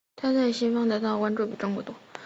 [0.15, 1.93] 她在西方得到的关注比在中国多。